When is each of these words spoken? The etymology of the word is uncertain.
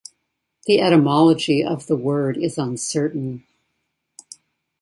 The 0.65 0.81
etymology 0.81 1.63
of 1.63 1.85
the 1.85 1.95
word 1.95 2.35
is 2.35 2.57
uncertain. 2.57 3.45